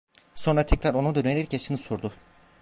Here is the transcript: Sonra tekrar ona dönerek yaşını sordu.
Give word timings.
Sonra 0.35 0.65
tekrar 0.65 0.93
ona 0.93 1.15
dönerek 1.15 1.53
yaşını 1.53 1.77
sordu. 1.77 2.13